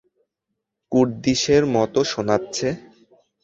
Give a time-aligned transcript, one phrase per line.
[0.91, 2.67] কুর্দিশের মত শোনাচ্ছে।